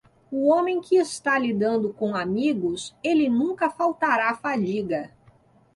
[0.31, 5.11] O homem que está lidando com amigos, ele nunca faltará fadiga.